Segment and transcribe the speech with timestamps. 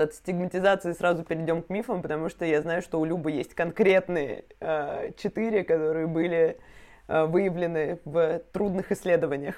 [0.00, 4.44] от стигматизации сразу перейдем к мифам, потому что я знаю, что у Любы есть конкретные
[4.60, 6.58] э, четыре, которые были
[7.08, 9.54] э, выявлены в трудных исследованиях.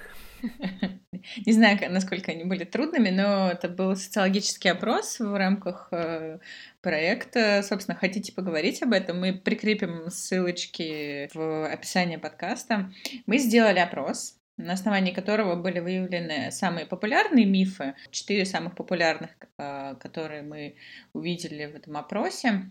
[1.45, 6.39] Не знаю, насколько они были трудными, но это был социологический опрос в рамках э,
[6.81, 7.61] проекта.
[7.63, 9.19] Собственно, хотите поговорить об этом?
[9.19, 12.91] Мы прикрепим ссылочки в описании подкаста.
[13.25, 19.95] Мы сделали опрос на основании которого были выявлены самые популярные мифы, четыре самых популярных, э,
[19.99, 20.75] которые мы
[21.13, 22.69] увидели в этом опросе,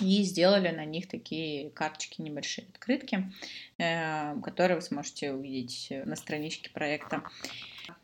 [0.00, 3.32] и сделали на них такие карточки, небольшие открытки,
[3.78, 7.22] э, которые вы сможете увидеть на страничке проекта.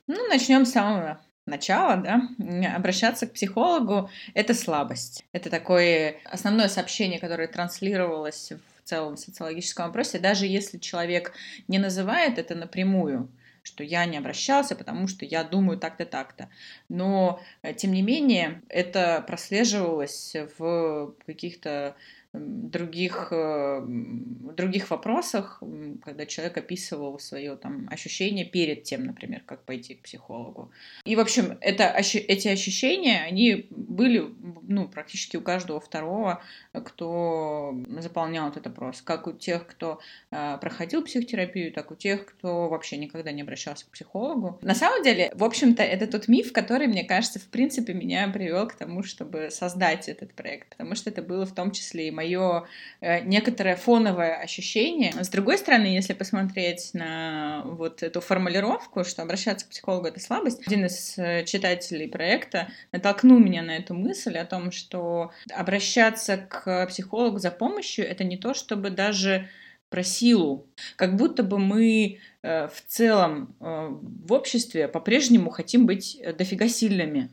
[0.06, 2.28] Ну, начнем с самого начала, да,
[2.74, 5.24] обращаться к психологу– это слабость.
[5.32, 8.52] Это такое основное сообщение, которое транслировалось
[8.84, 11.32] в целом социологическом опросе, даже если человек
[11.68, 13.30] не называет это напрямую,
[13.62, 16.48] что я не обращался, потому что я думаю так-то, так-то.
[16.88, 21.96] Но, э, тем не менее, это прослеживалось в каких-то
[22.32, 25.62] других, э, других вопросах,
[26.02, 30.70] когда человек описывал свое там ощущение перед тем, например, как пойти к психологу.
[31.04, 38.48] И, в общем, это, эти ощущения, они были ну, практически у каждого второго, кто заполнял
[38.48, 39.02] этот опрос.
[39.02, 43.84] Как у тех, кто э, проходил психотерапию, так у тех, кто вообще никогда не обращался
[43.84, 44.58] к психологу.
[44.62, 48.66] На самом деле, в общем-то, это тот миф, который, мне кажется, в принципе, меня привел
[48.68, 52.66] к тому, чтобы создать этот проект, потому что это было в том числе и мое
[53.00, 55.12] э, некоторое фоновое ощущение.
[55.20, 60.66] С другой стороны, если посмотреть на вот эту формулировку, что обращаться к психологу— это слабость,
[60.66, 66.86] один из э, читателей проекта натолкнул меня на эту мысль о том, что обращаться к
[66.86, 69.48] психологу за помощью— это не то, чтобы даже
[69.90, 70.66] про силу.
[70.96, 77.28] Как будто бы мы э, в целом в обществе по-прежнему хотим быть дофига сильными.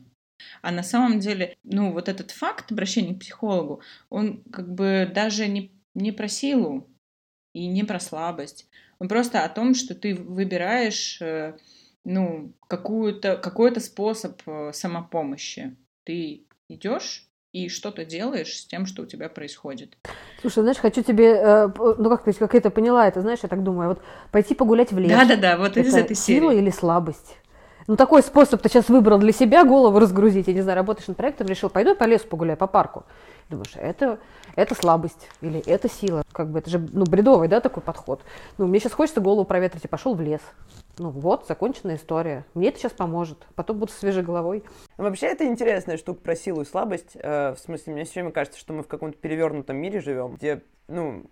[0.62, 5.46] А на самом деле, ну, вот этот факт обращения к психологу, он как бы даже
[5.48, 6.88] не, не про силу
[7.54, 8.68] и не про слабость.
[8.98, 11.56] Он просто о том, что ты выбираешь, э,
[12.04, 15.76] ну, какую-то, какой-то способ э, самопомощи.
[16.04, 19.96] Ты идешь и что-то делаешь с тем, что у тебя происходит.
[20.40, 23.62] Слушай, знаешь, хочу тебе, э, ну как как я это поняла, это знаешь, я так
[23.62, 25.10] думаю, вот пойти погулять в лес.
[25.10, 26.38] Да-да-да, вот это из этой серии.
[26.38, 27.38] сила или слабость?
[27.90, 30.46] Ну, такой способ ты сейчас выбрал для себя, голову разгрузить.
[30.46, 33.04] Я не знаю, работаешь над проектом, решил, пойду по лесу погуляю, по парку.
[33.48, 34.20] Думаешь, это,
[34.54, 36.22] это слабость или это сила.
[36.30, 38.22] Как бы это же, ну, бредовый, да, такой подход.
[38.58, 40.40] Ну, мне сейчас хочется голову проветрить и пошел в лес.
[40.98, 42.46] Ну, вот, законченная история.
[42.54, 43.38] Мне это сейчас поможет.
[43.56, 44.62] Потом буду свежей головой.
[44.96, 47.16] Вообще, это интересная штука про силу и слабость.
[47.16, 50.62] Э, в смысле, мне все время кажется, что мы в каком-то перевернутом мире живем, где,
[50.86, 51.24] ну,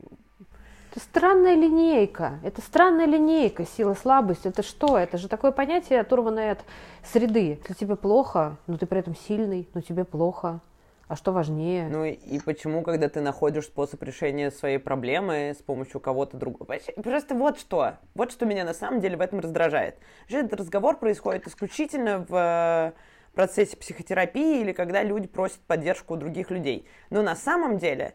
[0.99, 2.41] это странная линейка.
[2.43, 4.47] Это странная линейка, сила, слабость.
[4.47, 4.99] Это что?
[4.99, 6.65] Это же такое понятие, оторванное от
[7.05, 7.61] среды.
[7.61, 10.61] Если тебе плохо, но ты при этом сильный, но тебе плохо.
[11.07, 11.89] А что важнее?
[11.89, 16.77] Ну и почему, когда ты находишь способ решения своей проблемы с помощью кого-то другого?
[17.03, 17.95] Просто вот что.
[18.15, 19.97] Вот что меня на самом деле в этом раздражает.
[20.29, 22.93] Этот разговор происходит исключительно в э,
[23.35, 26.87] процессе психотерапии или когда люди просят поддержку у других людей.
[27.09, 28.15] Но на самом деле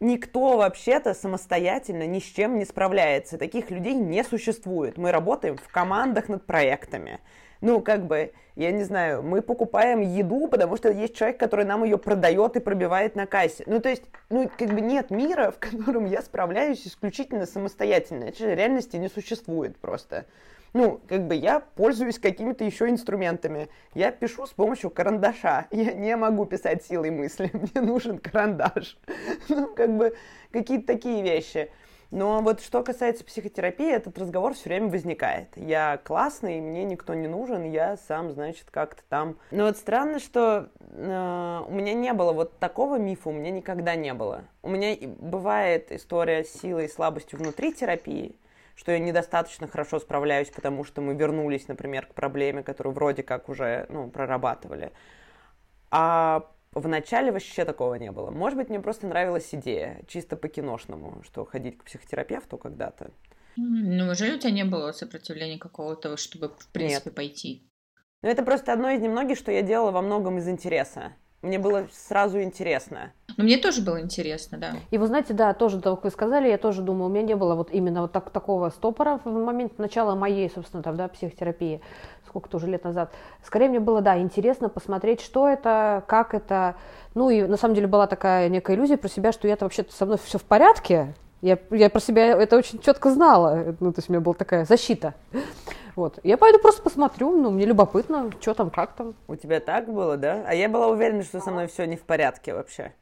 [0.00, 3.38] никто вообще-то самостоятельно ни с чем не справляется.
[3.38, 4.98] Таких людей не существует.
[4.98, 7.20] Мы работаем в командах над проектами.
[7.60, 11.84] Ну, как бы, я не знаю, мы покупаем еду, потому что есть человек, который нам
[11.84, 13.64] ее продает и пробивает на кассе.
[13.66, 18.24] Ну, то есть, ну, как бы нет мира, в котором я справляюсь исключительно самостоятельно.
[18.24, 20.24] Это же реальности не существует просто
[20.72, 23.68] ну, как бы я пользуюсь какими-то еще инструментами.
[23.94, 25.66] Я пишу с помощью карандаша.
[25.70, 27.50] Я не могу писать силой мысли.
[27.52, 28.98] Мне нужен карандаш.
[29.48, 30.14] Ну, как бы
[30.52, 31.70] какие-то такие вещи.
[32.10, 35.48] Но вот что касается психотерапии, этот разговор все время возникает.
[35.56, 39.38] Я классный, мне никто не нужен, я сам, значит, как-то там.
[39.52, 43.94] Но вот странно, что э, у меня не было вот такого мифа, у меня никогда
[43.94, 44.42] не было.
[44.62, 48.34] У меня бывает история с силой и слабостью внутри терапии,
[48.80, 53.50] что я недостаточно хорошо справляюсь, потому что мы вернулись, например, к проблеме, которую вроде как
[53.50, 54.92] уже ну, прорабатывали.
[55.90, 58.30] А в начале вообще такого не было.
[58.30, 63.10] Может быть, мне просто нравилась идея, чисто по-киношному, что ходить к психотерапевту когда-то.
[63.56, 67.14] Ну, неужели у тебя не было сопротивления какого-то, чтобы, в принципе, Нет.
[67.14, 67.70] пойти?
[68.22, 71.12] Ну, это просто одно из немногих, что я делала во многом из интереса.
[71.42, 73.12] Мне было сразу интересно.
[73.40, 74.72] Ну, мне тоже было интересно, да.
[74.90, 77.54] И вы знаете, да, тоже, как вы сказали, я тоже думаю, у меня не было
[77.54, 81.80] вот именно вот так, такого стопора в момент начала моей, собственно, там, да, психотерапии,
[82.26, 83.12] сколько-то уже лет назад.
[83.42, 86.76] Скорее мне было, да, интересно посмотреть, что это, как это.
[87.14, 90.04] Ну, и на самом деле была такая некая иллюзия про себя, что я-то вообще-то со
[90.04, 93.74] мной все в порядке, я, я про себя это очень четко знала.
[93.80, 95.14] Ну, то есть у меня была такая защита.
[95.96, 96.18] Вот.
[96.22, 99.14] Я пойду просто посмотрю, ну, мне любопытно, что там, как там.
[99.26, 100.44] У тебя так было, да?
[100.46, 102.92] А я была уверена, что со мной все не в порядке вообще,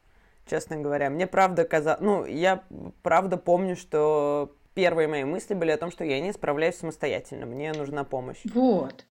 [0.48, 1.10] честно говоря.
[1.10, 2.00] Мне правда казалось...
[2.00, 2.64] Ну, я
[3.02, 7.72] правда помню, что первые мои мысли были о том, что я не справляюсь самостоятельно, мне
[7.72, 8.40] нужна помощь.
[8.44, 9.06] Вот.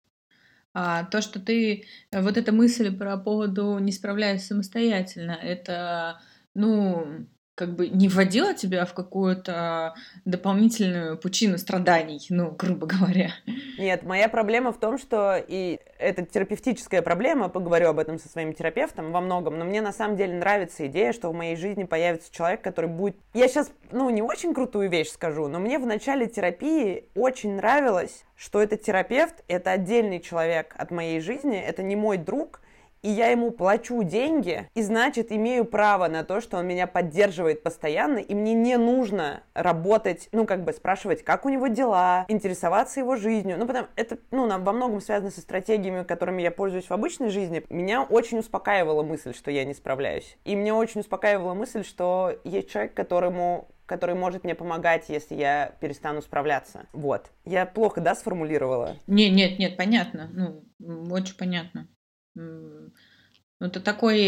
[0.73, 1.85] А то, что ты...
[2.11, 6.19] Вот эта мысль про поводу не справляюсь самостоятельно, это,
[6.53, 9.93] ну, как бы не вводила тебя в какую-то
[10.25, 13.31] дополнительную пучину страданий, ну, грубо говоря.
[13.77, 18.53] Нет, моя проблема в том, что и это терапевтическая проблема, поговорю об этом со своим
[18.53, 22.31] терапевтом во многом, но мне на самом деле нравится идея, что в моей жизни появится
[22.31, 23.15] человек, который будет...
[23.33, 28.25] Я сейчас, ну, не очень крутую вещь скажу, но мне в начале терапии очень нравилось,
[28.35, 32.62] что этот терапевт— это отдельный человек от моей жизни, это не мой друг,
[33.03, 37.61] и я ему плачу деньги, и значит имею право на то, что он меня поддерживает
[37.61, 43.01] постоянно, и мне не нужно работать, ну, как бы спрашивать, как у него дела, интересоваться
[43.01, 43.57] его жизнью.
[43.59, 47.63] Ну, потому это, ну, во многом связано со стратегиями, которыми я пользуюсь в обычной жизни.
[47.69, 50.37] Меня очень успокаивала мысль, что я не справляюсь.
[50.45, 55.75] И меня очень успокаивала мысль, что есть человек, которому который может мне помогать, если я
[55.81, 56.87] перестану справляться.
[56.93, 57.29] Вот.
[57.43, 58.95] Я плохо, да, сформулировала?
[59.07, 60.29] Не, нет, нет, понятно.
[60.33, 60.63] Ну,
[61.11, 61.89] очень понятно.
[62.35, 64.19] Ну, это такой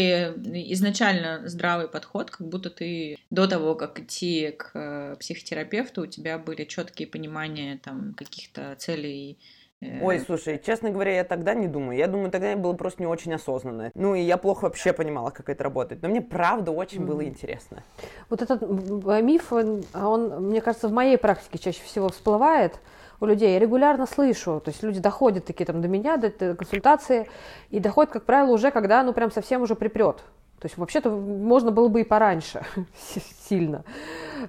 [0.72, 6.38] изначально здравый подход, как будто ты до того, как идти к э, психотерапевту, у тебя
[6.38, 9.38] были четкие понимания там каких-то целей
[9.82, 11.98] э, Ой, слушай, честно говоря, я тогда не думаю.
[11.98, 13.90] Я думаю, тогда я была просто не очень осознанная.
[13.94, 16.02] Ну, и я плохо вообще понимала, как это работает.
[16.02, 17.06] Но мне правда очень mm.
[17.06, 17.82] было интересно.
[18.30, 18.62] Вот этот
[19.22, 22.80] миф, он, он, мне кажется, в моей практике чаще всего всплывает
[23.20, 23.52] у людей.
[23.52, 27.28] Я регулярно слышу, то есть люди доходят такие там до меня, до, до консультации,
[27.70, 30.22] и доходят, как правило, уже когда, ну, прям совсем уже припрет.
[30.58, 32.62] То есть вообще-то можно было бы и пораньше
[33.48, 33.84] сильно.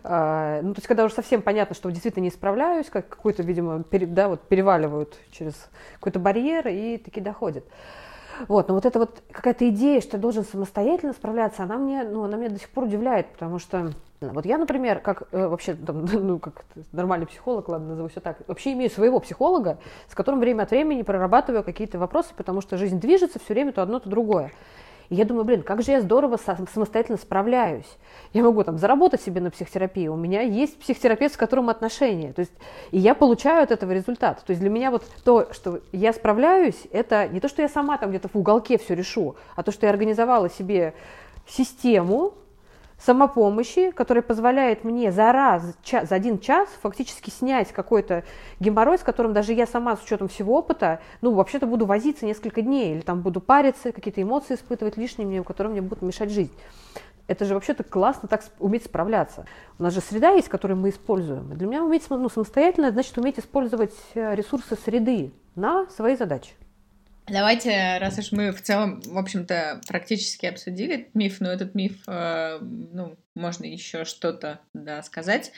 [0.03, 3.83] А, ну, то есть когда уже совсем понятно, что действительно не справляюсь, как какой-то, видимо,
[3.83, 5.53] пере, да, вот переваливают через
[5.95, 7.65] какой-то барьер и таки доходят.
[8.47, 12.23] Вот, но вот эта вот какая-то идея, что я должен самостоятельно справляться, она мне, ну,
[12.23, 16.05] она меня до сих пор удивляет, потому что вот я, например, как э, вообще там,
[16.11, 19.77] ну, как нормальный психолог, ладно, назову все так, вообще имею своего психолога,
[20.09, 23.81] с которым время от времени прорабатываю какие-то вопросы, потому что жизнь движется все время то
[23.81, 24.51] одно, то другое.
[25.09, 27.87] И я думаю, блин, как же я здорово самостоятельно справляюсь.
[28.33, 30.07] Я могу там заработать себе на психотерапии.
[30.07, 32.33] У меня есть психотерапевт, с которым отношения.
[32.33, 32.51] То есть,
[32.91, 34.43] и я получаю от этого результат.
[34.43, 37.97] То есть для меня вот то, что я справляюсь, это не то, что я сама
[37.97, 40.93] там где-то в уголке все решу, а то, что я организовала себе
[41.47, 42.33] систему,
[42.97, 48.23] самопомощи, которая позволяет мне за раз, за один час фактически снять какой-то
[48.59, 52.61] геморрой, с которым даже я сама с учетом всего опыта, ну, вообще-то буду возиться несколько
[52.61, 56.51] дней, или там буду париться, какие-то эмоции испытывать лишние мне, которые мне будут мешать жить.
[57.27, 59.45] Это же вообще-то классно так уметь справляться.
[59.77, 61.49] У нас же среда есть, которую мы используем.
[61.55, 66.53] Для меня уметь ну, самостоятельно, значит, уметь использовать э, ресурсы среды на свои задачи.
[67.29, 72.03] Давайте, раз уж мы в целом, в общем-то, практически обсудили этот миф, но этот миф,
[72.07, 75.51] э, ну, можно еще что-то да, сказать.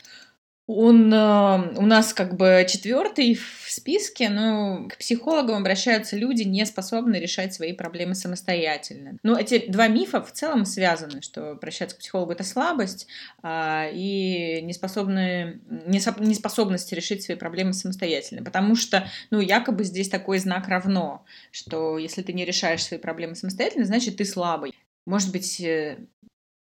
[0.71, 6.63] Он э, у нас как бы четвертый в списке, но к психологам обращаются люди, не
[6.63, 9.18] способные решать свои проблемы самостоятельно.
[9.24, 13.07] Ну, эти два мифа в целом связаны, что обращаться к психологу это слабость
[13.42, 18.43] э, и неспособные, неспособность решить свои проблемы самостоятельно.
[18.43, 23.34] Потому что, ну, якобы здесь такой знак равно, что если ты не решаешь свои проблемы
[23.34, 24.75] самостоятельно, значит, ты слабый.
[25.08, 25.98] Может быть, э,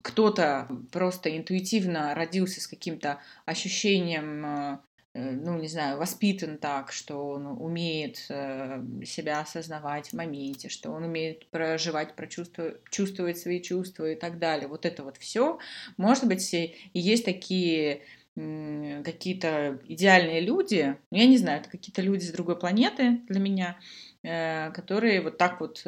[0.02, 4.78] кто-то просто интуитивно родился с каким-то ощущением, э,
[5.14, 10.90] э, ну, не знаю, воспитан так, что он умеет э, себя осознавать в моменте, что
[10.90, 14.68] он умеет проживать, прочувствовать, чувствовать свои чувства и так далее.
[14.68, 15.58] Вот это вот все.
[15.96, 18.02] Может быть, и есть такие
[18.36, 23.76] какие-то идеальные люди, я не знаю, это какие-то люди с другой планеты для меня,
[24.22, 25.84] которые вот так вот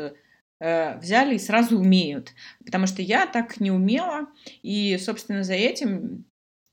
[0.61, 2.35] взяли и сразу умеют.
[2.65, 4.27] Потому что я так не умела,
[4.63, 6.27] и, собственно, за этим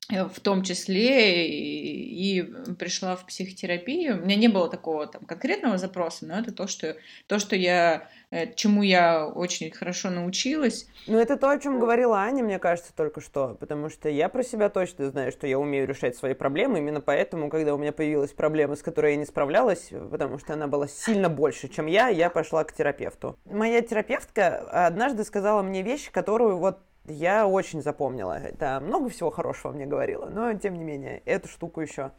[0.10, 2.42] Э, в том числе и,
[2.80, 4.22] пришла в психотерапию.
[4.22, 6.96] У меня не было такого там конкретного запроса, но это то, что,
[7.28, 8.17] то, что я, э,
[8.56, 10.88] чему я очень хорошо научилась.
[11.08, 14.44] Ну, это то, о чем говорила Аня, мне кажется, только что, потому что я про
[14.44, 18.34] себя точно знаю, что я умею решать свои проблемы, именно поэтому, когда у меня появилась
[18.34, 22.30] проблема, с которой я не справлялась, потому что она была сильно больше, чем я, я
[22.30, 23.38] пошла к терапевту.
[23.46, 28.38] Моя терапевтка однажды сказала мне вещь, которую вот я очень запомнила.
[28.38, 32.12] Это много всего хорошего мне говорила, но тем не менее, эту штуку еще.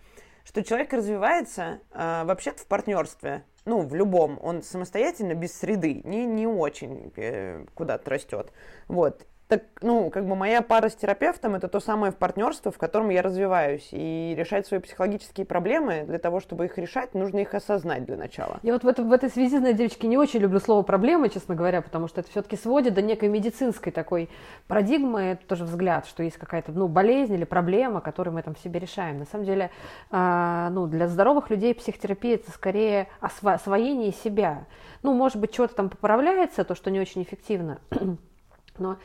[0.44, 4.38] Что человек развивается э, вообще-то в партнерстве, ну, в любом.
[4.42, 8.52] Он самостоятельно, без среды, не, не очень э, куда-то растет.
[8.88, 9.26] Вот.
[9.48, 13.08] Так, ну, как бы моя пара с терапевтом это то самое в партнерство, в котором
[13.08, 13.88] я развиваюсь.
[13.92, 18.60] И решать свои психологические проблемы, для того, чтобы их решать, нужно их осознать для начала.
[18.62, 21.54] Я вот в, это, в этой связи, знаете, девочки, не очень люблю слово проблемы, честно
[21.54, 24.28] говоря, потому что это все-таки сводит до некой медицинской такой
[24.66, 28.80] парадигмы, это тоже взгляд, что есть какая-то ну, болезнь или проблема, которую мы там себе
[28.80, 29.18] решаем.
[29.18, 29.70] На самом деле,
[30.10, 34.66] э, ну, для здоровых людей психотерапия это скорее осво- освоение себя.
[35.02, 37.78] Ну, может быть, что-то там поправляется, то, что не очень эффективно,
[38.78, 38.98] но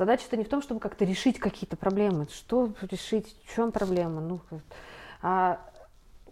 [0.00, 2.26] Задача-то не в том, чтобы как-то решить какие-то проблемы.
[2.32, 4.22] Что решить, в чем проблема?
[4.22, 4.40] Ну,
[5.20, 5.60] а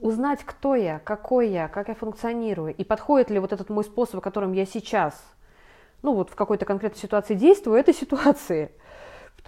[0.00, 4.22] узнать, кто я, какой я, как я функционирую, и подходит ли вот этот мой способ,
[4.22, 5.22] которым я сейчас,
[6.00, 8.72] ну вот в какой-то конкретной ситуации действую, этой ситуации–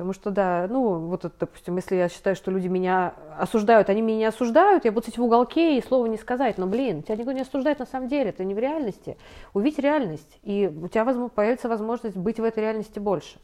[0.01, 4.17] Потому что, да, ну, вот, допустим, если я считаю, что люди меня осуждают, они меня
[4.17, 6.57] не осуждают, я буду сидеть в уголке и слова не сказать.
[6.57, 9.19] Но, блин, тебя никто не осуждает на самом деле, ты не в реальности.
[9.53, 13.35] Увидь реальность, и у тебя появится возможность быть в этой реальности больше.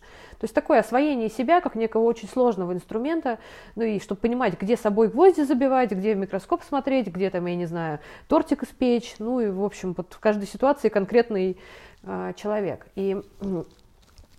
[0.41, 3.39] То есть такое освоение себя, как некого очень сложного инструмента,
[3.75, 7.55] ну и чтобы понимать, где собой гвозди забивать, где в микроскоп смотреть, где там, я
[7.55, 7.99] не знаю,
[8.29, 11.59] тортик испечь, ну и, в общем, вот в каждой ситуации конкретный
[12.03, 12.87] э, человек.
[12.95, 13.21] И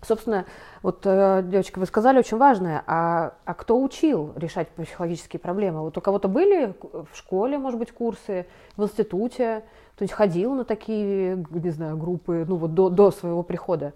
[0.01, 0.45] Собственно,
[0.83, 5.81] вот, э, девочка, вы сказали очень важное, а, а кто учил решать психологические проблемы?
[5.81, 9.63] Вот у кого-то были в школе, может быть, курсы, в институте,
[9.97, 13.93] то есть ходил на такие, не знаю, группы, ну вот до, до своего прихода.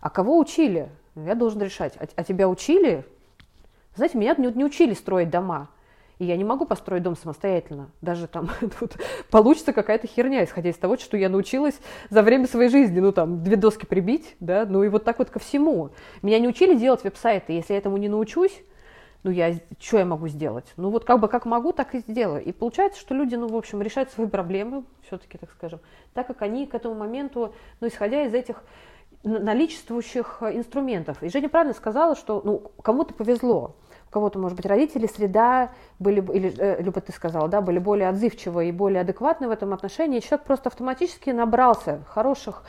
[0.00, 0.88] А кого учили?
[1.14, 1.96] Я должен решать.
[1.98, 3.04] А, а тебя учили?
[3.94, 5.68] Знаете, меня не, не учили строить дома.
[6.18, 7.90] И я не могу построить дом самостоятельно.
[8.00, 8.50] Даже там
[8.80, 8.96] тут
[9.30, 11.78] получится какая-то херня, исходя из того, что я научилась
[12.10, 13.00] за время своей жизни.
[13.00, 15.90] Ну, там, две доски прибить, да, ну и вот так вот ко всему.
[16.22, 17.52] Меня не учили делать веб-сайты.
[17.52, 18.62] Если я этому не научусь,
[19.22, 20.72] ну, я, что я могу сделать?
[20.76, 22.42] Ну, вот как бы как могу, так и сделаю.
[22.44, 25.80] И получается, что люди, ну, в общем, решают свои проблемы, все-таки, так скажем,
[26.12, 28.62] так как они к этому моменту, ну, исходя из этих
[29.22, 31.22] наличествующих инструментов.
[31.22, 33.76] И Женя правильно сказала, что, ну, кому-то повезло
[34.12, 38.68] кого-то, может быть, родители, среда были, или, э, Люба, ты сказала, да, были более отзывчивы
[38.68, 42.62] и более адекватны в этом отношении, человек просто автоматически набрался хороших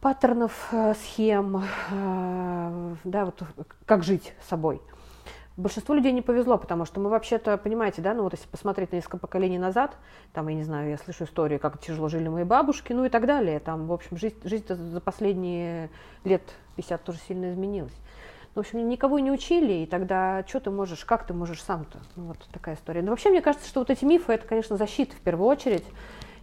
[0.00, 3.42] паттернов, э, схем, э, да, вот
[3.84, 4.80] как жить собой.
[5.56, 8.96] Большинству людей не повезло, потому что мы вообще-то, понимаете, да, ну вот если посмотреть на
[8.96, 9.96] несколько поколений назад,
[10.32, 13.26] там, я не знаю, я слышу истории, как тяжело жили мои бабушки, ну и так
[13.26, 15.90] далее, там, в общем, жизнь, жизнь за последние
[16.22, 16.42] лет
[16.76, 17.96] 50 тоже сильно изменилась.
[18.54, 21.98] В общем, никого не учили, и тогда что ты можешь, как ты можешь сам-то?
[22.16, 23.02] Ну, вот такая история.
[23.02, 25.84] Но вообще, мне кажется, что вот эти мифы, это, конечно, защита в первую очередь.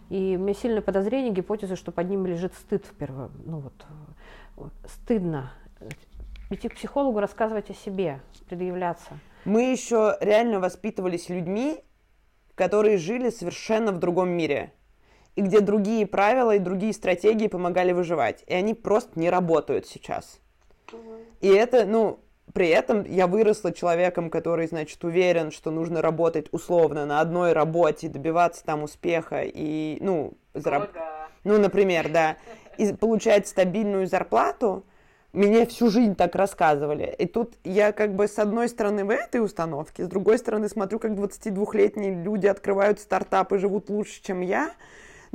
[0.08, 3.74] И у меня сильное подозрение, гипотеза, что под ними лежит стыд в первую, ну вот,
[4.54, 5.52] вот стыдно
[6.48, 9.18] идти к психологу, рассказывать о себе, предъявляться.
[9.44, 11.82] Мы еще реально воспитывались людьми,
[12.54, 14.72] которые жили совершенно в другом мире,
[15.34, 20.40] и где другие правила и другие стратегии помогали выживать, и они просто не работают сейчас.
[21.40, 22.20] И это, ну,
[22.52, 28.08] при этом я выросла человеком, который, значит, уверен, что нужно работать условно на одной работе,
[28.08, 30.92] добиваться там успеха и, ну, зараб...
[30.92, 31.28] да.
[31.44, 32.36] ну, например, да,
[32.78, 34.84] и получать стабильную зарплату.
[35.32, 37.14] Мне всю жизнь так рассказывали.
[37.18, 40.98] И тут я как бы с одной стороны в этой установке, с другой стороны смотрю,
[40.98, 44.72] как 22-летние люди открывают стартапы, живут лучше, чем я.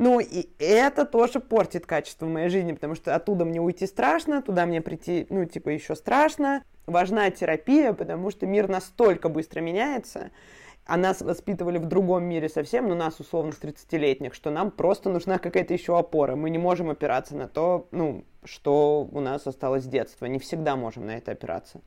[0.01, 4.65] Ну, и это тоже портит качество моей жизни, потому что оттуда мне уйти страшно, туда
[4.65, 6.63] мне прийти, ну, типа, еще страшно.
[6.87, 10.31] Важна терапия, потому что мир настолько быстро меняется,
[10.87, 15.37] а нас воспитывали в другом мире совсем, ну, нас, условно, 30-летних, что нам просто нужна
[15.37, 16.35] какая-то еще опора.
[16.35, 20.25] Мы не можем опираться на то, ну, что у нас осталось с детства.
[20.25, 21.79] Не всегда можем на это опираться.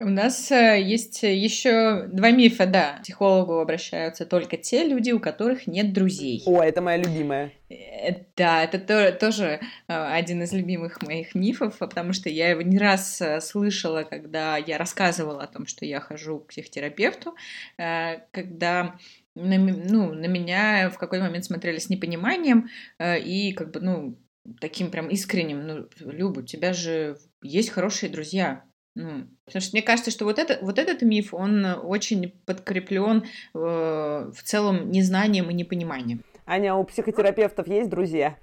[0.00, 2.98] У нас э, есть еще два мифа, да.
[2.98, 6.40] К психологу обращаются только те люди, у которых нет друзей.
[6.46, 7.50] О, это моя любимая.
[7.68, 12.62] Э, да, это то, тоже э, один из любимых моих мифов, потому что я его
[12.62, 17.34] не раз слышала, когда я рассказывала о том, что я хожу к психотерапевту,
[17.76, 18.96] когда
[19.34, 22.68] на, ну, на меня в какой-то момент смотрели с непониманием
[23.00, 24.18] и как бы, ну,
[24.60, 28.64] таким прям искренним, ну, Люба, у тебя же есть хорошие друзья,
[28.98, 33.22] ну, потому что мне кажется, что вот, это, вот этот миф, он очень подкреплен
[33.54, 36.24] э, в целом незнанием и непониманием.
[36.46, 38.34] Аня, у психотерапевтов есть друзья?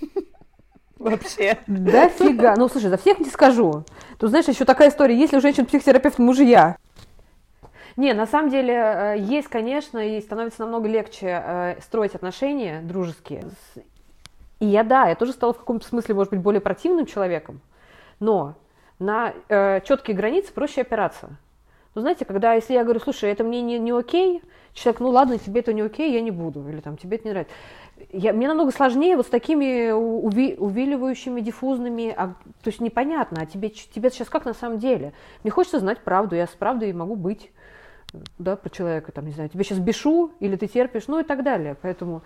[0.98, 1.56] Вообще.
[1.66, 2.54] Да фига.
[2.54, 3.84] Ну, слушай, за всех не скажу.
[4.18, 5.16] Тут, знаешь, еще такая история.
[5.16, 6.76] Есть ли у женщин-психотерапевт мужья?
[7.96, 13.44] Не, на самом деле э, есть, конечно, и становится намного легче э, строить отношения дружеские.
[14.60, 17.62] И я, да, я тоже стала в каком-то смысле, может быть, более противным человеком.
[18.20, 18.56] Но
[18.98, 21.36] на э, четкие границы проще опираться.
[21.94, 25.38] Ну, знаете, когда, если я говорю, слушай, это мне не, не окей, человек, ну ладно,
[25.38, 27.54] тебе это не окей, я не буду, или там тебе это не нравится.
[28.12, 33.46] я, мне намного сложнее вот с такими уви, увиливающими, диффузными, а, то есть непонятно, а
[33.46, 35.12] тебе, тебе сейчас как на самом деле?
[35.44, 37.52] Мне хочется знать правду, я с правдой могу быть,
[38.38, 41.44] да, про человека, там, не знаю, тебе сейчас бешу, или ты терпишь, ну и так
[41.44, 42.22] далее, поэтому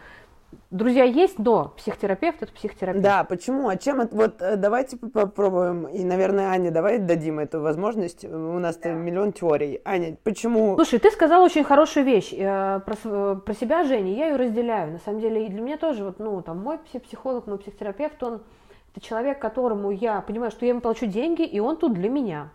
[0.71, 3.03] Друзья есть, но психотерапевт это психотерапевт.
[3.03, 3.69] Да, почему?
[3.69, 4.15] А чем это?
[4.15, 5.87] Вот э, давайте попробуем.
[5.87, 8.25] И, наверное, Аня, давай дадим эту возможность.
[8.25, 8.93] У нас да.
[8.93, 9.81] миллион теорий.
[9.85, 10.75] Аня, почему?
[10.77, 14.15] Слушай, ты сказала очень хорошую вещь э, про, э, про себя, Женя.
[14.15, 14.93] Я ее разделяю.
[14.93, 18.43] На самом деле, и для меня тоже, вот, ну, там, мой психолог, мой психотерапевт, он
[18.95, 22.51] это человек, которому я понимаю, что я ему плачу деньги, и он тут для меня.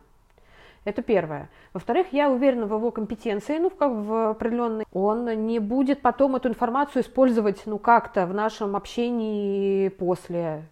[0.85, 1.49] Это первое.
[1.73, 4.85] Во-вторых, я уверена в его компетенции, ну, в определенной.
[4.91, 10.63] Он не будет потом эту информацию использовать, ну, как-то в нашем общении после.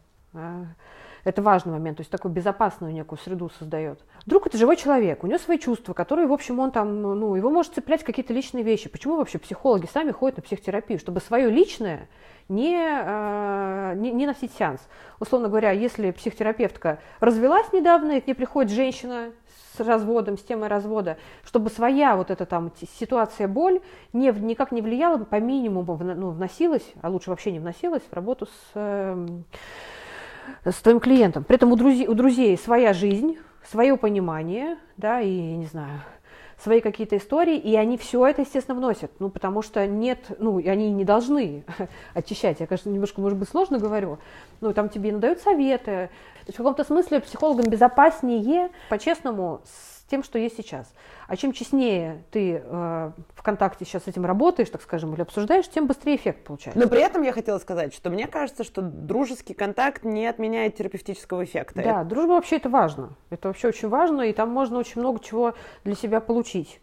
[1.23, 3.99] Это важный момент, то есть такую безопасную некую среду создает.
[4.25, 7.49] Друг это живой человек, у него свои чувства, которые, в общем, он там, ну, его
[7.51, 8.89] может цеплять какие-то личные вещи.
[8.89, 10.99] Почему вообще психологи сами ходят на психотерапию?
[10.99, 12.07] Чтобы свое личное
[12.49, 14.81] не, э, не, не носить сеанс.
[15.19, 19.31] Условно говоря, если психотерапевтка развелась недавно, и к ней приходит женщина
[19.75, 23.79] с разводом, с темой развода, чтобы своя вот эта там ситуация, боль
[24.11, 28.47] не, никак не влияла, по минимуму ну, вносилась, а лучше вообще не вносилась в работу
[28.47, 29.27] с, э,
[30.65, 31.43] с твоим клиентом.
[31.43, 33.37] При этом у друзей, у друзей своя жизнь,
[33.69, 36.01] свое понимание, да, и, не знаю,
[36.61, 40.67] свои какие-то истории, и они все это, естественно, вносят, ну, потому что нет, ну, и
[40.67, 41.63] они не должны
[42.13, 42.59] очищать.
[42.59, 44.19] Я, конечно, немножко, может быть, сложно говорю,
[44.59, 46.09] но там тебе надают советы.
[46.41, 50.93] То есть в каком-то смысле психологам безопаснее, по-честному, с тем, что есть сейчас.
[51.27, 55.69] А чем честнее ты э, в контакте сейчас с этим работаешь, так скажем, или обсуждаешь,
[55.69, 56.79] тем быстрее эффект получается.
[56.79, 61.45] Но при этом я хотела сказать, что мне кажется, что дружеский контакт не отменяет терапевтического
[61.45, 61.81] эффекта.
[61.81, 63.11] Да, дружба вообще это важно.
[63.29, 66.81] Это вообще очень важно, и там можно очень много чего для себя получить.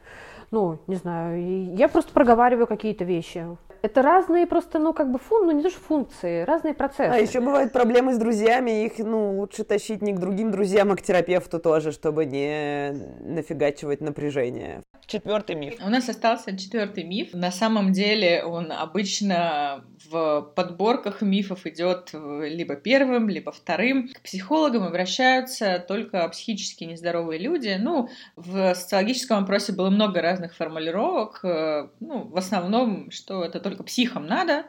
[0.50, 3.46] Ну, не знаю, я просто проговариваю какие-то вещи
[3.82, 7.12] это разные просто, ну, как бы, фун, ну, не то что функции, разные процессы.
[7.12, 10.96] А еще бывают проблемы с друзьями, их, ну, лучше тащить не к другим друзьям, а
[10.96, 14.82] к терапевту тоже, чтобы не нафигачивать напряжение.
[15.06, 15.74] Четвертый миф.
[15.84, 17.32] У нас остался четвертый миф.
[17.32, 24.08] На самом деле он обычно в подборках мифов идет либо первым, либо вторым.
[24.08, 27.74] К психологам обращаются только психически нездоровые люди.
[27.80, 31.40] Ну, в социологическом опросе было много разных формулировок.
[31.42, 34.66] Э, ну, в основном, что это только психам надо,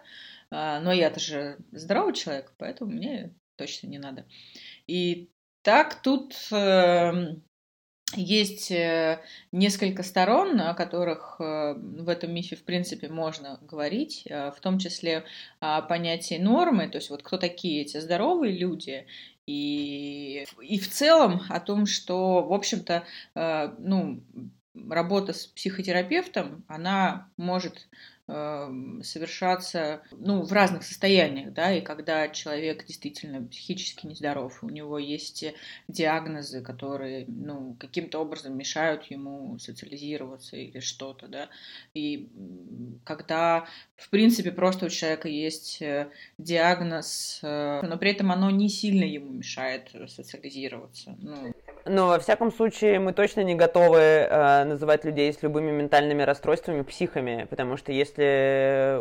[0.52, 4.26] а, но я-то же здоровый человек, поэтому мне точно не надо.
[4.88, 5.30] И
[5.62, 7.44] так тут эм,
[8.16, 14.52] есть э, несколько сторон, о которых э, в этом мифе, в принципе, можно говорить, э,
[14.52, 15.26] в том числе
[15.60, 19.06] о понятии нормы, то есть вот кто такие эти здоровые люди,
[19.46, 23.04] и, и в целом о том, что, в общем-то,
[23.80, 24.22] ну,
[24.76, 27.88] работа с психотерапевтом, она может
[29.04, 35.46] совершаться ну, в разных состояниях, да, и когда человек действительно психически нездоров, у него есть
[35.88, 41.50] диагнозы, которые ну, каким-то образом мешают ему социализироваться или что-то, да,
[41.94, 42.30] и
[43.04, 43.65] когда,
[43.96, 49.04] в принципе, просто у человека есть э, диагноз, э, но при этом оно не сильно
[49.04, 51.15] ему мешает социализироваться.
[51.20, 51.54] Ну,
[51.86, 56.84] но во всяком случае мы точно не готовы э, называть людей с любыми ментальными расстройствами
[56.84, 58.19] психами, потому что если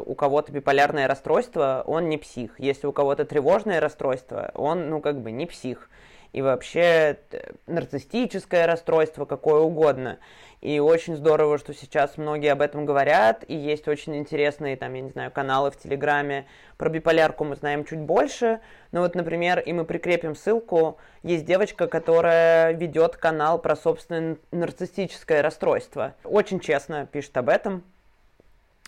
[0.07, 2.59] у кого-то биполярное расстройство, он не псих.
[2.59, 5.89] Если у кого-то тревожное расстройство, он, ну, как бы не псих.
[6.33, 7.19] И вообще
[7.67, 10.19] нарциссическое расстройство, какое угодно.
[10.61, 15.01] И очень здорово, что сейчас многие об этом говорят, и есть очень интересные, там, я
[15.01, 16.47] не знаю, каналы в Телеграме.
[16.77, 18.61] Про биполярку мы знаем чуть больше.
[18.93, 25.43] Но вот, например, и мы прикрепим ссылку, есть девочка, которая ведет канал про собственное нарциссическое
[25.43, 26.15] расстройство.
[26.25, 27.85] Очень честно пишет об этом.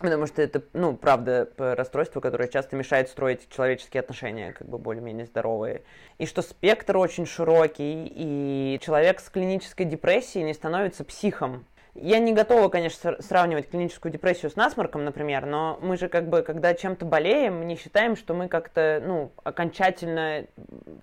[0.01, 5.27] Потому что это, ну, правда, расстройство, которое часто мешает строить человеческие отношения, как бы более-менее
[5.27, 5.83] здоровые.
[6.17, 11.67] И что спектр очень широкий, и человек с клинической депрессией не становится психом.
[11.95, 16.41] Я не готова, конечно, сравнивать клиническую депрессию с насморком, например, но мы же как бы,
[16.41, 20.47] когда чем-то болеем, не считаем, что мы как-то, ну, окончательно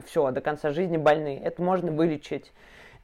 [0.05, 1.39] все, до конца жизни больны.
[1.43, 2.51] Это можно вылечить.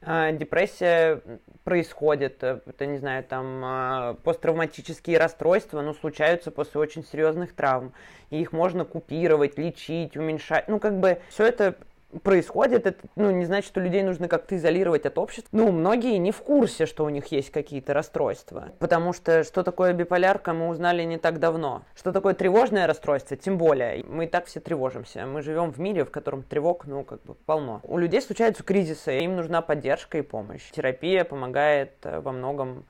[0.06, 1.22] А, депрессия
[1.64, 7.94] происходит, э, это, не знаю, там а, посттравматические расстройства, ну, случаются после очень серьезных травм,
[8.30, 11.76] и их можно купировать, лечить, уменьшать, ну, как бы все это
[12.22, 15.48] происходит, это ну, не значит, что людей нужно как-то изолировать от общества.
[15.52, 18.72] Ну, многие не в курсе, что у них есть какие-то расстройства.
[18.78, 21.82] Потому что что такое биполярка, мы узнали не так давно.
[21.94, 24.04] Что такое тревожное расстройство, тем более.
[24.04, 25.26] Мы и так все тревожимся.
[25.26, 27.80] Мы живем в мире, в котором тревог, ну, как бы полно.
[27.84, 30.70] У людей случаются кризисы, им нужна поддержка и помощь.
[30.70, 32.84] Терапия помогает э, во многом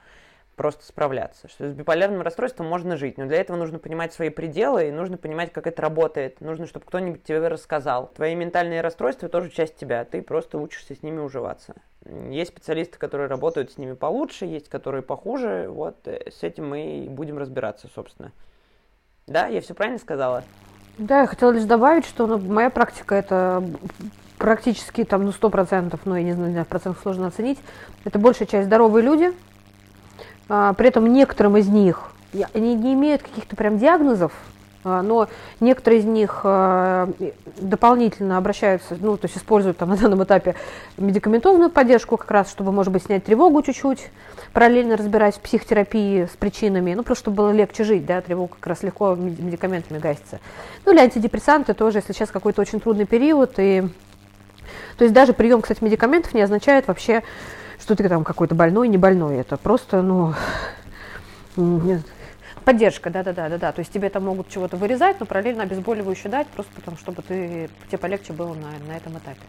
[0.56, 1.48] просто справляться.
[1.48, 5.16] Что с биполярным расстройством можно жить, но для этого нужно понимать свои пределы и нужно
[5.16, 6.40] понимать, как это работает.
[6.40, 8.10] Нужно, чтобы кто-нибудь тебе рассказал.
[8.14, 11.74] Твои ментальные расстройства тоже часть тебя, ты просто учишься с ними уживаться.
[12.30, 15.68] Есть специалисты, которые работают с ними получше, есть которые похуже.
[15.68, 18.32] Вот э, с этим мы и будем разбираться, собственно.
[19.26, 20.44] Да, я все правильно сказала?
[20.98, 23.64] Да, я хотела лишь добавить, что ну, моя практика это
[24.38, 27.58] практически там, ну, сто процентов, ну, я не знаю, в процентах сложно оценить.
[28.04, 29.32] Это большая часть здоровые люди,
[30.46, 32.12] при этом некоторым из них,
[32.52, 34.32] они не имеют каких-то прям диагнозов,
[34.84, 35.28] а, но
[35.60, 37.10] некоторые из них а,
[37.56, 40.54] дополнительно обращаются, ну, то есть используют там на данном этапе
[40.98, 44.10] медикаментозную поддержку как раз, чтобы, может быть, снять тревогу чуть-чуть,
[44.52, 48.66] параллельно разбираясь в психотерапии с причинами, ну, просто чтобы было легче жить, да, тревога как
[48.66, 50.38] раз легко медикаментами гасится.
[50.84, 53.84] Ну, или антидепрессанты тоже, если сейчас какой-то очень трудный период, и
[54.98, 57.22] то есть даже прием, кстати, медикаментов не означает вообще
[57.80, 59.36] что ты там какой-то больной, не больной.
[59.36, 60.34] Это просто, ну,
[62.64, 63.72] поддержка, да-да-да, да-да.
[63.72, 67.68] То есть тебе там могут чего-то вырезать, но параллельно обезболивающее дать, просто потому, чтобы ты,
[67.88, 69.40] тебе полегче было на, на этом этапе.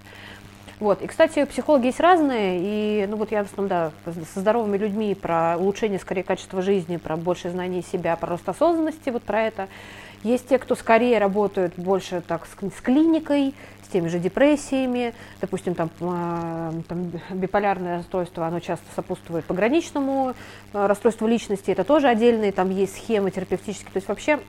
[0.79, 1.01] Вот.
[1.01, 5.15] И, кстати, психологи есть разные, и, ну, вот я в основном, да, со здоровыми людьми
[5.15, 9.67] про улучшение, скорее, качества жизни, про большее знание себя, про рост осознанности, вот про это.
[10.23, 13.53] Есть те, кто скорее работают больше так с, с клиникой,
[13.95, 20.35] теми же депрессиями, допустим, там, а, там биполярное расстройство, оно часто сопутствует пограничному
[20.73, 24.41] а, расстройству личности, это тоже отдельные, там есть схемы терапевтические, то есть вообще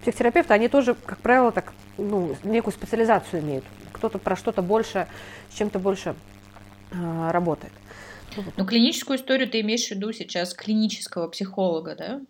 [0.00, 5.06] психотерапевты, они тоже, как правило, так, ну, некую специализацию имеют, кто-то про что-то больше,
[5.50, 6.14] с чем-то больше
[6.90, 7.74] э, работает.
[8.56, 12.20] Ну, клиническую историю ты имеешь в виду сейчас клинического психолога, да?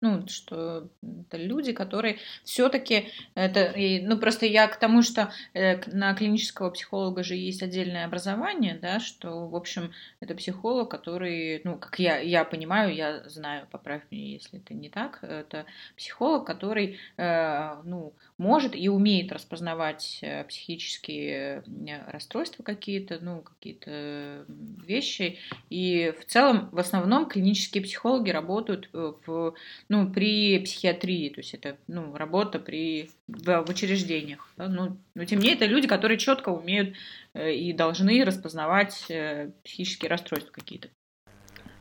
[0.00, 6.14] Ну, что это люди, которые все-таки это, ну просто я к тому, что э, на
[6.14, 11.98] клинического психолога же есть отдельное образование, да, что, в общем, это психолог, который, ну, как
[11.98, 15.66] я, я понимаю, я знаю, поправь меня, если это не так, это
[15.98, 21.62] психолог, который, э, ну, может и умеет распознавать э, психические
[22.06, 29.54] расстройства какие-то, ну, какие-то вещи, и в целом, в основном, клинические психологи работают в
[29.90, 34.48] ну, при психиатрии, то есть это ну, работа при, в, в учреждениях.
[34.56, 34.68] Да?
[34.68, 36.96] Ну, но тем не менее, это люди, которые четко умеют
[37.34, 40.88] э, и должны распознавать э, психические расстройства какие-то.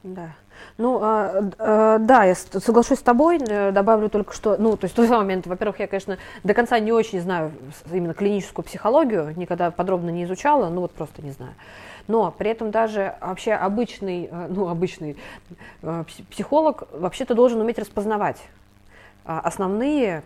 [0.03, 0.35] Да.
[0.77, 4.93] Ну, э, э, да, я соглашусь с тобой, э, добавлю только что, ну, то есть
[4.93, 7.51] в тот момент, во-первых, я, конечно, до конца не очень знаю
[7.91, 11.53] именно клиническую психологию, никогда подробно не изучала, ну вот просто не знаю.
[12.08, 15.17] Но при этом даже вообще обычный, э, ну, обычный
[15.82, 18.38] э, психолог вообще-то должен уметь распознавать
[19.25, 20.23] а, основные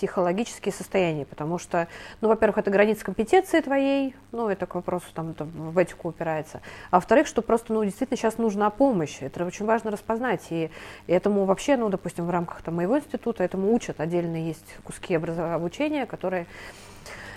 [0.00, 1.86] психологические состояния, потому что,
[2.22, 6.62] ну, во-первых, это граница компетенции твоей, ну, это к вопросу там это в этику упирается,
[6.90, 10.70] а во-вторых, что просто, ну, действительно сейчас нужна помощь, это очень важно распознать, и,
[11.06, 16.06] этому вообще, ну, допустим, в рамках там моего института этому учат, отдельно есть куски обучения,
[16.06, 16.46] которые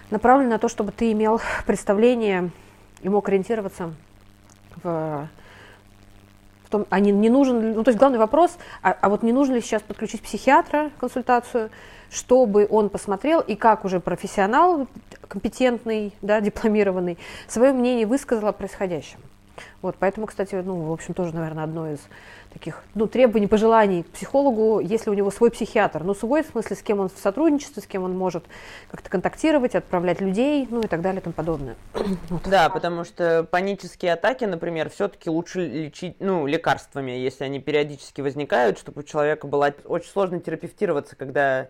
[0.10, 2.50] направлены на то, чтобы ты имел представление
[3.02, 3.94] и мог ориентироваться
[4.82, 5.28] в
[6.74, 9.54] том, а не, не нужен, ну то есть главный вопрос, а, а вот не нужно
[9.54, 11.70] ли сейчас подключить психиатра консультацию,
[12.12, 14.88] чтобы он посмотрел и как уже профессионал
[15.28, 19.20] компетентный, да, дипломированный, свое мнение высказал о происходящем.
[19.82, 22.00] Вот, поэтому, кстати, ну, в общем, тоже, наверное, одно из
[22.52, 26.04] таких ну, требований, пожеланий к психологу, если у него свой психиатр.
[26.04, 28.46] Ну, свой в смысле, с кем он в сотрудничестве, с кем он может
[28.90, 31.76] как-то контактировать, отправлять людей, ну и так далее и тому подобное.
[32.30, 32.44] Вот.
[32.44, 38.78] Да, потому что панические атаки, например, все-таки лучше лечить, ну, лекарствами, если они периодически возникают,
[38.80, 41.68] чтобы у человека было очень сложно терапевтироваться, когда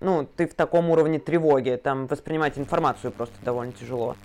[0.00, 4.16] ну, ты в таком уровне тревоги, там воспринимать информацию просто довольно тяжело.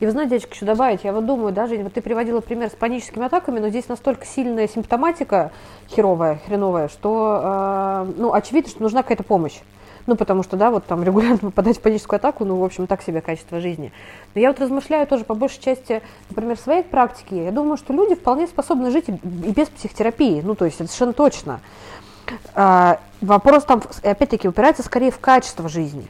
[0.00, 2.72] И вы знаете, дядечка, еще добавить, я вот думаю, даже вот ты приводила пример с
[2.72, 5.52] паническими атаками, но здесь настолько сильная симптоматика
[5.88, 9.60] херовая, хреновая, что, э, ну, очевидно, что нужна какая-то помощь.
[10.06, 13.02] Ну, потому что, да, вот там регулярно попадать в паническую атаку, ну, в общем, так
[13.02, 13.92] себе качество жизни.
[14.34, 17.44] Но я вот размышляю тоже по большей части, например, своей практике.
[17.44, 19.12] Я думаю, что люди вполне способны жить и
[19.52, 20.40] без психотерапии.
[20.42, 21.60] Ну, то есть, это совершенно точно.
[22.54, 26.06] А, вопрос там, опять-таки, упирается скорее в качество жизни.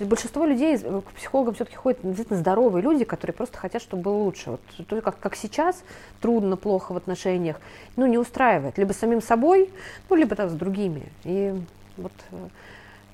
[0.00, 4.04] То есть большинство людей к психологам все-таки ходят действительно здоровые люди, которые просто хотят, чтобы
[4.04, 4.52] было лучше.
[4.52, 5.84] Вот, то, как, как сейчас
[6.22, 7.60] трудно, плохо в отношениях,
[7.96, 8.78] ну, не устраивает.
[8.78, 9.70] Либо самим собой,
[10.08, 11.02] ну, либо там с другими.
[11.24, 11.54] И
[11.98, 12.12] вот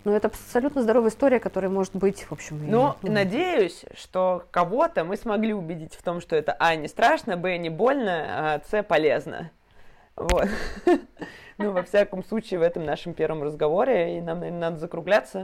[0.04, 2.70] ну, это абсолютно здоровая история, которая может быть, в общем...
[2.70, 6.86] Ну, и, ну, надеюсь, что кого-то мы смогли убедить в том, что это А, не
[6.86, 9.50] страшно, Б, не больно, а С, полезно.
[10.14, 10.46] Вот.
[11.58, 15.42] Ну, во всяком случае, в этом нашем первом разговоре, и нам, наверное, надо закругляться.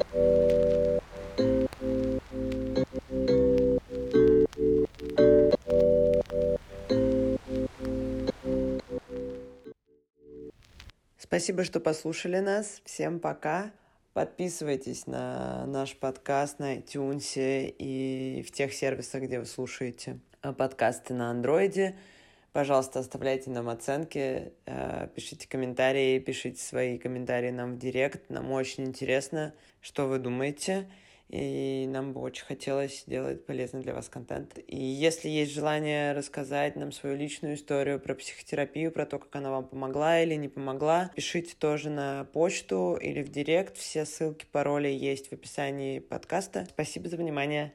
[11.33, 12.83] Спасибо, что послушали нас.
[12.85, 13.73] Всем пока.
[14.13, 17.33] Подписывайтесь на наш подкаст на iTunes
[17.79, 21.97] и в тех сервисах, где вы слушаете подкасты на андроиде.
[22.53, 28.29] Пожалуйста, оставляйте нам оценки, э, пишите комментарии, пишите свои комментарии нам в директ.
[28.29, 30.87] Нам очень интересно, что вы думаете.
[31.29, 34.59] И нам бы очень хотелось делать полезный для вас контент.
[34.67, 39.51] И если есть желание рассказать нам свою личную историю про психотерапию, про то, как она
[39.51, 43.77] вам помогла или не помогла, пишите тоже на почту или в директ.
[43.77, 46.67] Все ссылки, пароли есть в описании подкаста.
[46.71, 47.73] Спасибо за внимание.